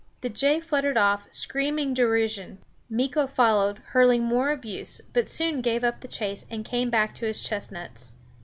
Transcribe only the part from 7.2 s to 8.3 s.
his chestnuts.